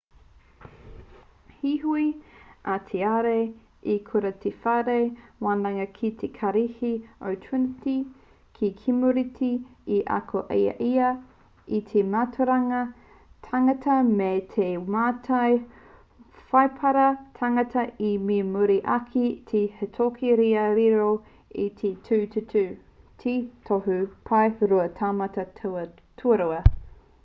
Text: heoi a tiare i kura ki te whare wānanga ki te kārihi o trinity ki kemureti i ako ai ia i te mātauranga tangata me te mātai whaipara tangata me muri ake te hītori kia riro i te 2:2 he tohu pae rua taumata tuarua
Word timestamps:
heoi 1.71 2.03
a 2.75 2.75
tiare 2.91 3.33
i 3.95 3.97
kura 4.05 4.29
ki 4.35 4.39
te 4.45 4.51
whare 4.61 4.95
wānanga 5.47 5.83
ki 5.97 6.09
te 6.21 6.29
kārihi 6.37 6.89
o 7.31 7.33
trinity 7.43 7.93
ki 8.55 8.69
kemureti 8.79 9.49
i 9.97 9.99
ako 10.15 10.41
ai 10.55 10.59
ia 10.85 11.11
i 11.79 11.81
te 11.91 12.03
mātauranga 12.15 12.79
tangata 13.49 13.97
me 14.15 14.31
te 14.55 14.69
mātai 14.95 15.53
whaipara 16.55 17.07
tangata 17.43 17.85
me 18.31 18.37
muri 18.55 18.79
ake 18.95 19.27
te 19.53 19.61
hītori 19.83 20.35
kia 20.41 20.65
riro 20.79 21.11
i 21.65 21.67
te 21.83 21.93
2:2 22.09 22.65
he 23.27 23.35
tohu 23.71 23.99
pae 24.31 24.51
rua 24.73 24.87
taumata 25.03 25.45
tuarua 25.63 26.63